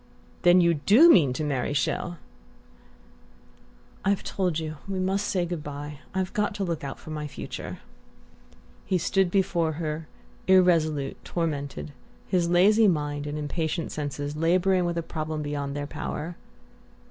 "Then 0.41 0.61
you 0.61 0.73
DO 0.73 1.11
mean 1.11 1.31
to 1.33 1.43
marry 1.43 1.75
Chelles?" 1.75 2.15
"I've 4.03 4.23
told 4.23 4.57
you 4.57 4.77
we 4.87 4.97
must 4.99 5.27
say 5.27 5.45
good 5.45 5.63
bye. 5.63 5.99
I've 6.15 6.33
got 6.33 6.55
to 6.55 6.63
look 6.63 6.83
out 6.83 6.97
for 6.97 7.11
my 7.11 7.27
future." 7.27 7.77
He 8.83 8.97
stood 8.97 9.29
before 9.29 9.73
her, 9.73 10.07
irresolute, 10.47 11.23
tormented, 11.23 11.93
his 12.25 12.49
lazy 12.49 12.87
mind 12.87 13.27
and 13.27 13.37
impatient 13.37 13.91
senses 13.91 14.35
labouring 14.35 14.85
with 14.85 14.97
a 14.97 15.03
problem 15.03 15.43
beyond 15.43 15.75
their 15.75 15.85
power. 15.85 16.35